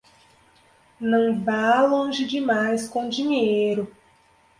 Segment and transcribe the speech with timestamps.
[0.99, 3.87] Não vá longe demais com dinheiro